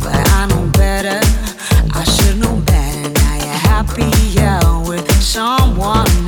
[0.00, 1.20] but I know better.
[1.94, 3.10] I should know better.
[3.10, 6.27] Now you're happier with someone.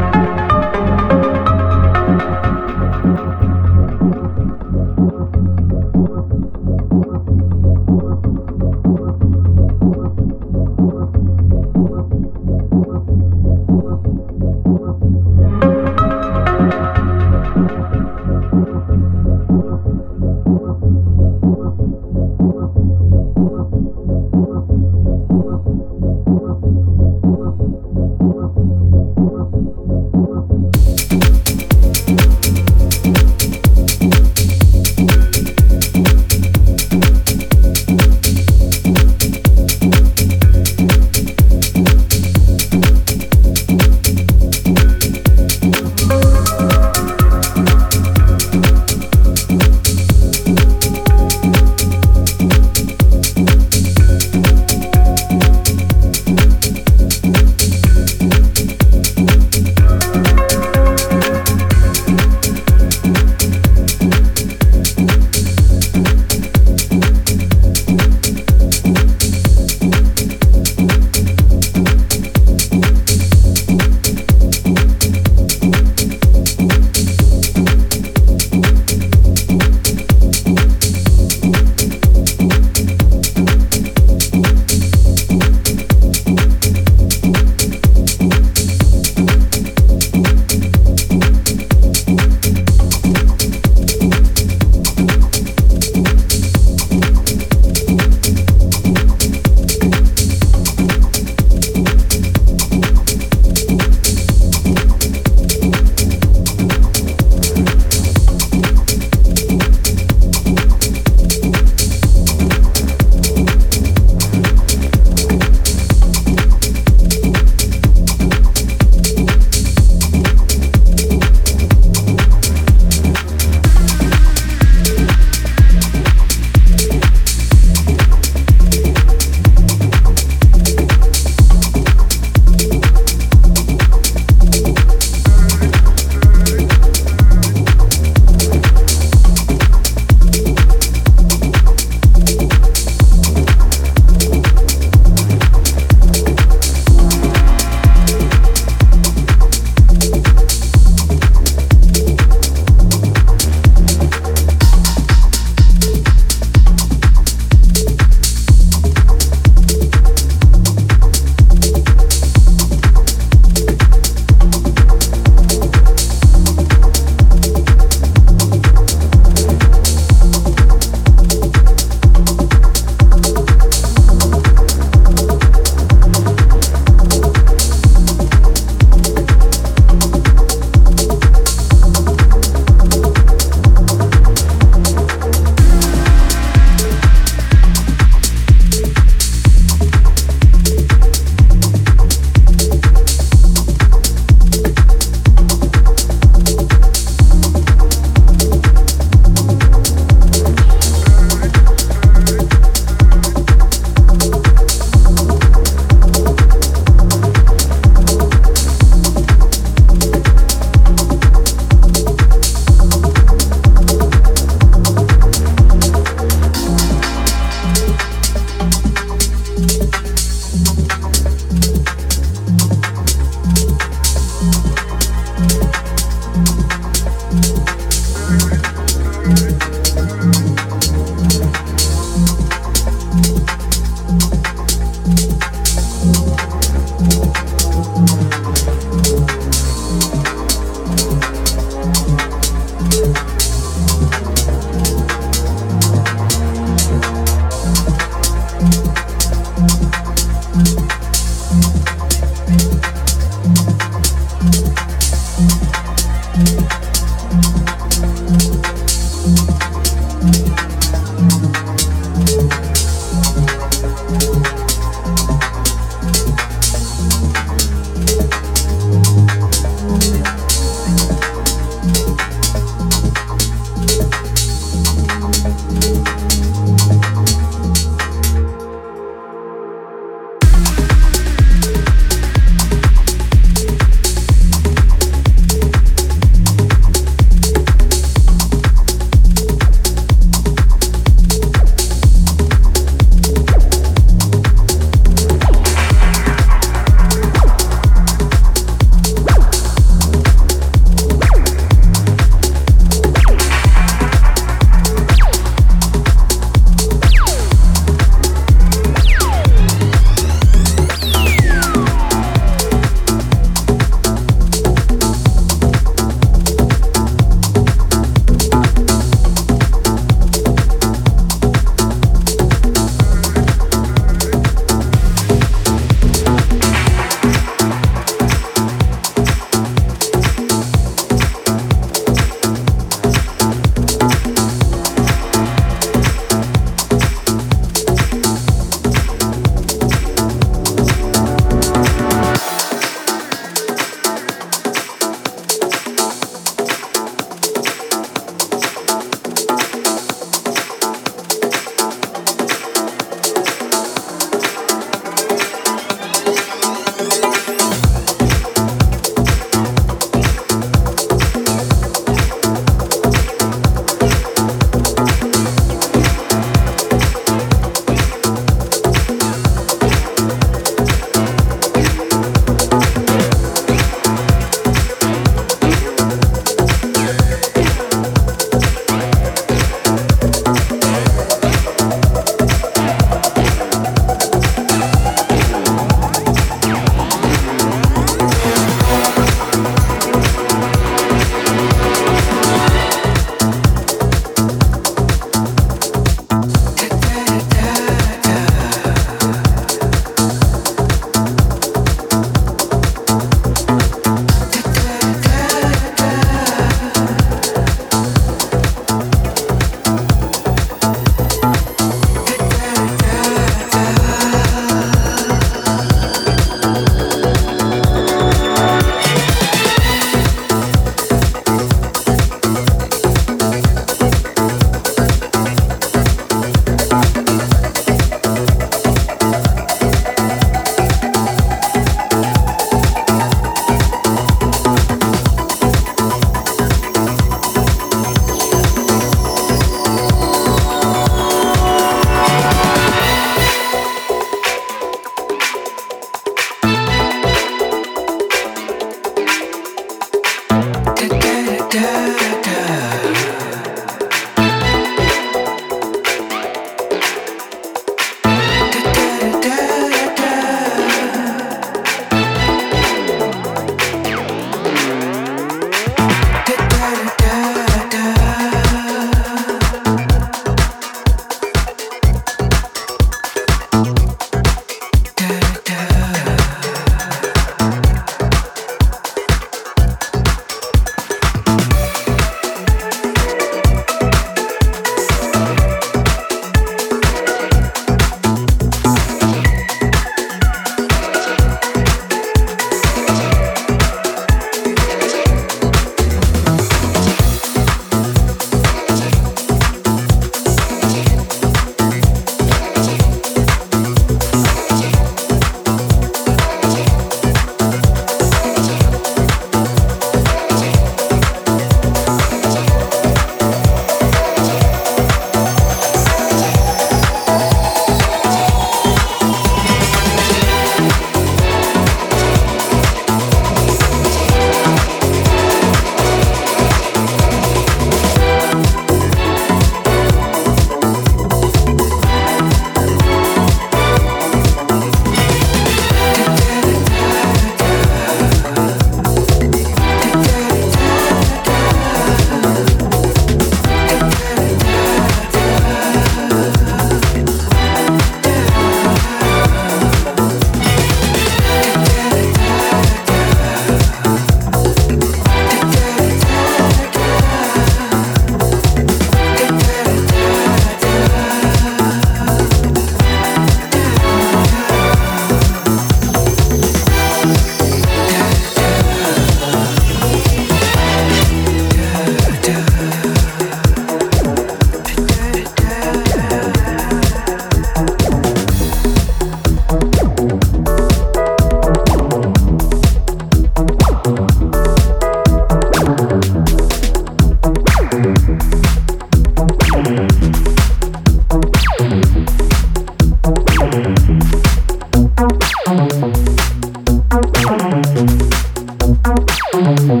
[599.78, 600.00] 嗯嗯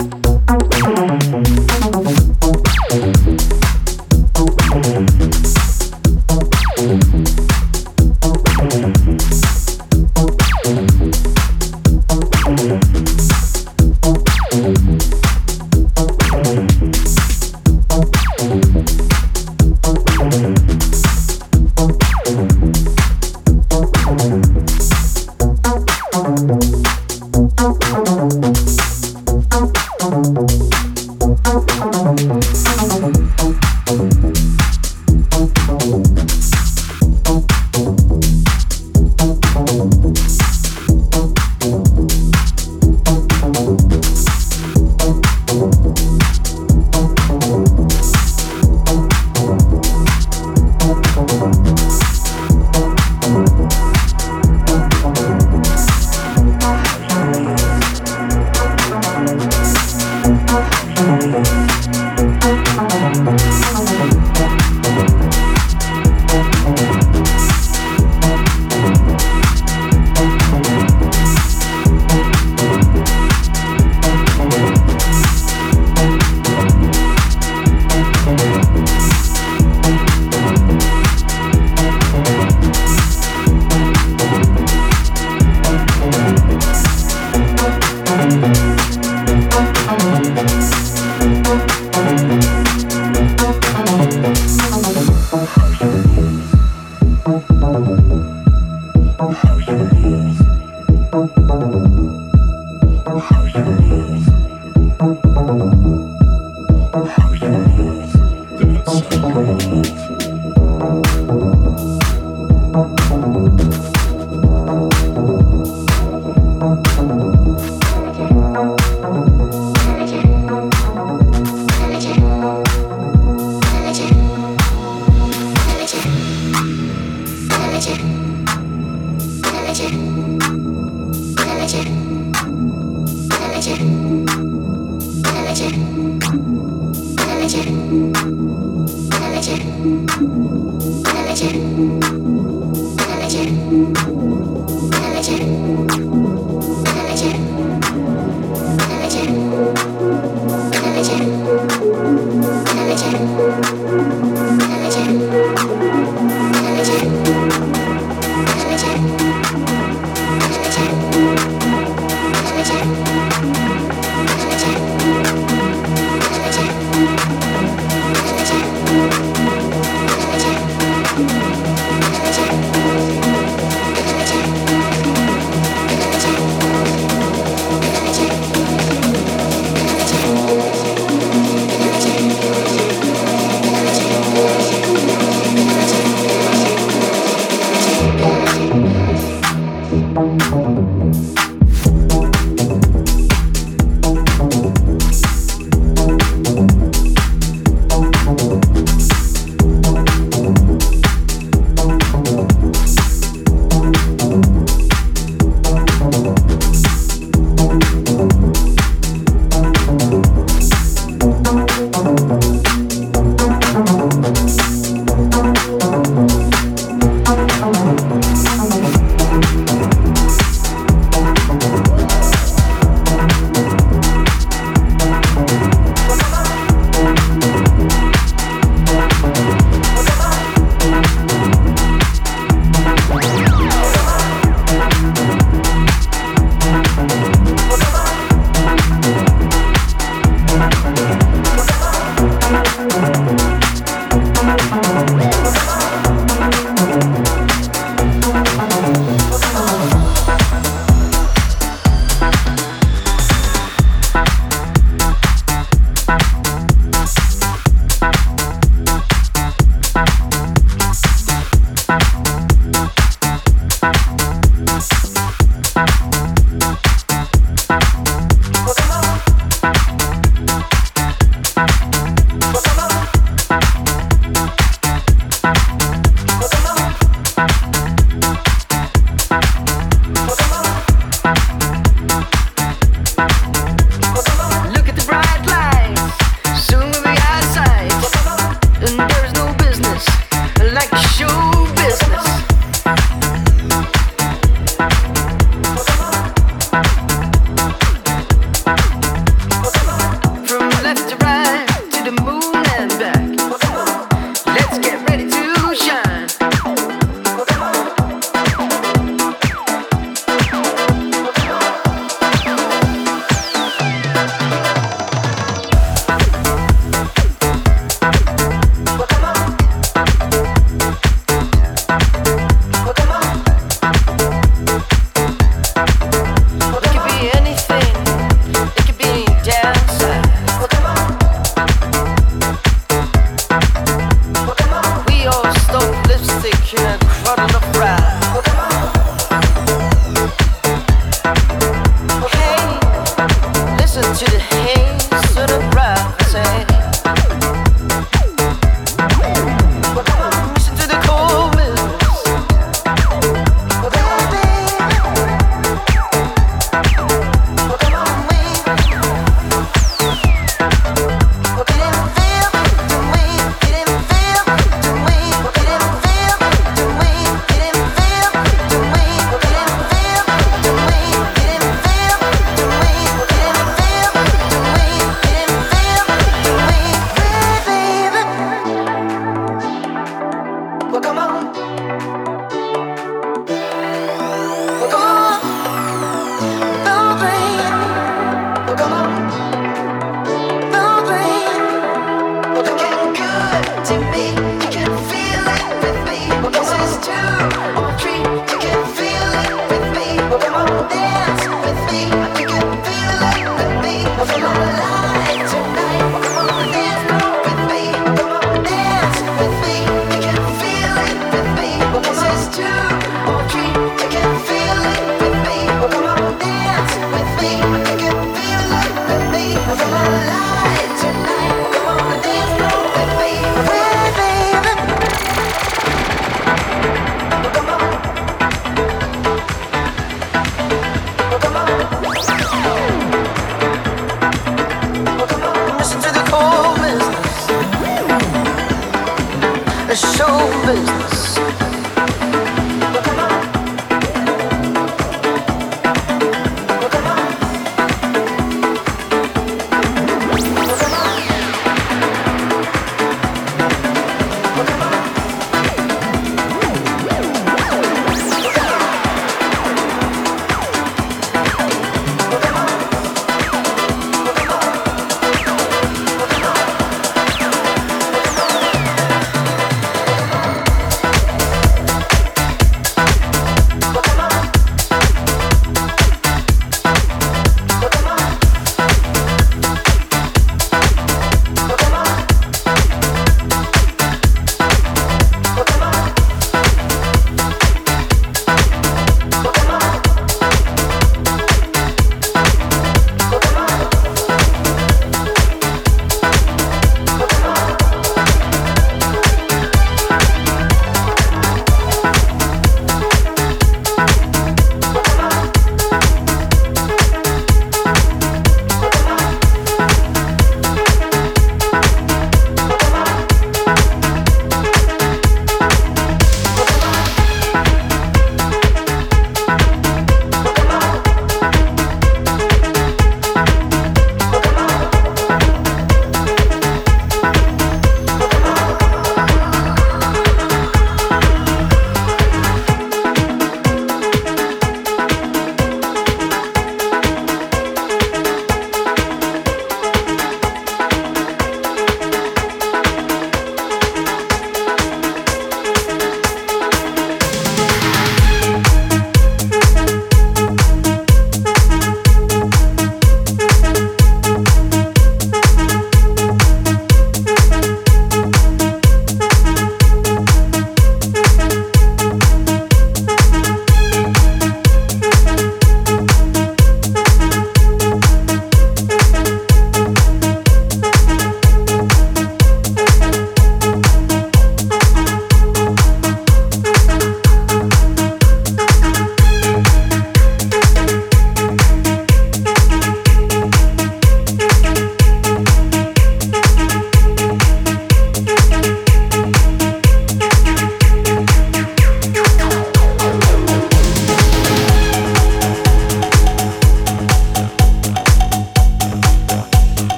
[0.00, 0.07] 嗯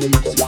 [0.00, 0.47] release.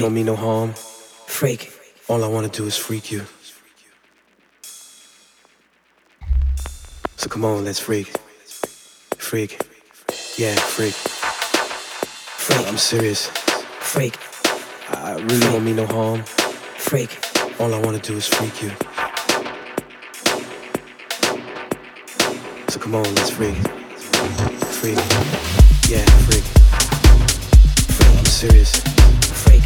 [0.00, 0.72] don't mean no harm.
[1.26, 1.72] Freak.
[2.06, 3.26] All I wanna do is freak you.
[7.16, 8.06] So come on, let's freak.
[9.18, 9.60] Freak.
[10.36, 10.94] Yeah, freak.
[10.94, 12.68] Freak.
[12.68, 13.26] I'm serious.
[13.80, 14.16] Freak.
[14.90, 16.22] I really don't mean no harm.
[16.78, 17.18] Freak.
[17.58, 18.70] All I wanna do is freak you.
[22.68, 23.85] So come on, let's freak.
[24.80, 24.98] Freak.
[25.88, 26.56] Yeah, freak
[28.36, 28.70] serious.
[29.44, 29.62] Freak.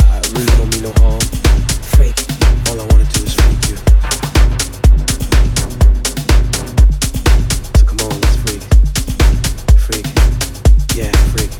[0.00, 1.20] I really don't mean no harm.
[1.92, 2.16] Freak.
[2.70, 3.76] All I wanna do is freak you.
[7.76, 8.62] So come on, let's freak.
[9.76, 10.06] Freak.
[10.96, 11.52] Yeah, freak.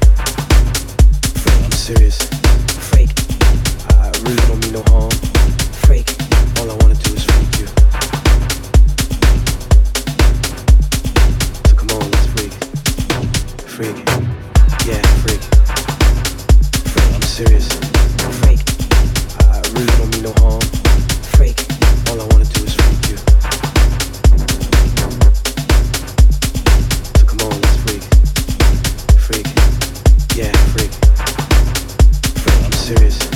[1.36, 1.65] Freak.
[1.65, 2.32] I'm serious.
[13.83, 13.97] Freak.
[14.87, 15.43] Yeah, freak
[16.87, 17.67] Freak, I'm serious.
[18.39, 18.61] Freak.
[19.41, 20.61] I really don't mean no harm.
[21.35, 21.59] Freak.
[22.09, 23.17] All I wanna do is freak you.
[27.19, 28.05] So come on, let's freak.
[29.19, 29.47] Freak.
[30.37, 30.93] Yeah, freak.
[32.39, 32.65] Freak.
[32.65, 33.32] I'm serious.